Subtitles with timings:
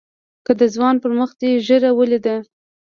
[0.45, 2.35] که د ځوان پر مخ دې ږيره وليده.